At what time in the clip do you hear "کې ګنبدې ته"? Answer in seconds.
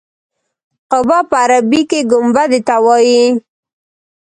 1.89-2.75